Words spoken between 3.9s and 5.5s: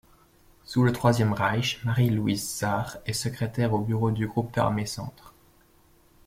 du Groupe d'armées Centre.